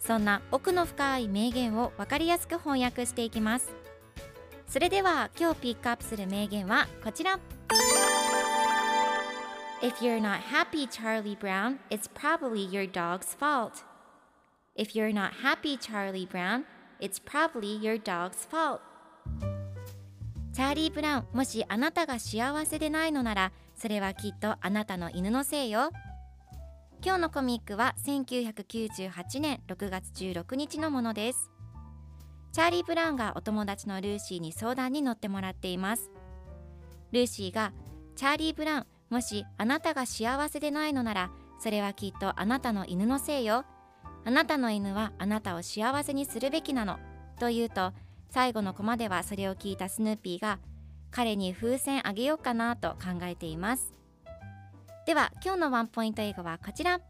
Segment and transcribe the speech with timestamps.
[0.00, 3.72] そんな奥の深い名言を分かりやすく翻訳していきます
[4.66, 7.38] それでは今日ピックアップする名言はこちら
[9.80, 13.84] If you're not happy, Charlie Brown, it's probably your dog's fault.
[14.74, 16.64] If you're not happy, Charlie Brown,
[17.00, 18.80] it's probably your dog's fault.
[20.52, 25.92] チャーリー・ブラウン、もしあなたが幸せでないのなら、それはきっとあなたの犬のせいよ。
[27.00, 31.52] 今日のコミックは1998年6月16日のものです。
[32.50, 36.10] チャーリー・ブラウンがお友達のルーシーに相談に乗ってもらっています。
[37.12, 37.72] ルーシーが、
[38.16, 43.64] チャーリー・ブラウン、もしあなたが幸せでないのなら、それはきっとあなたの犬のせいよ。
[44.24, 46.98] あなたの犬はあなたを幸せにするべきなの。
[47.38, 47.92] と言うと、
[48.28, 50.58] 最後のコマではそれを聞いたスヌーピーが、
[51.12, 53.97] 彼に風船あげようかなと考えています。
[55.08, 57.00] では、今日のワンポイント英語はこちら。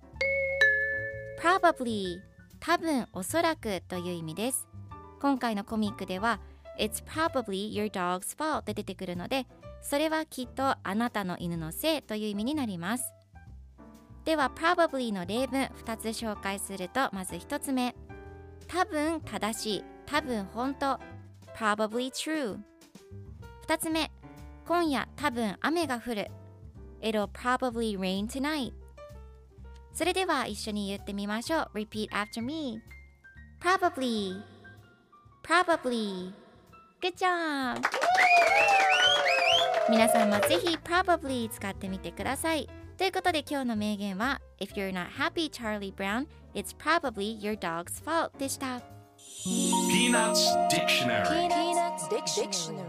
[1.43, 2.21] probably
[2.61, 4.69] 多分おそらくという意味です。
[5.21, 6.39] 今回のコミックでは
[6.79, 9.49] It's probably your dog's fault で出てくるので
[9.83, 13.13] それはきっとあなたの犬のせいという意味になります。
[14.25, 17.97] では probably の例文2つ紹介するとまず1つ目。
[18.69, 21.01] 多分正しい多分本当
[21.57, 22.59] probably true
[23.67, 24.13] 2つ目。
[24.69, 26.31] 今夜多分雨が降る。
[27.02, 28.74] It'll probably rain tonight
[29.94, 32.80] それでは一緒に言ってみましょう Repeat after me
[33.62, 34.42] Probably
[35.44, 36.34] Probably
[37.02, 37.82] Good job!
[39.90, 42.70] 皆さんもぜひ Probably 使ってみてください。
[42.98, 48.82] ということで今日の名言は If you're not happy, Charlie Brown, it's probably your dog's fault でした。
[49.90, 52.87] Peanuts Dictionary Peanuts Dictionary.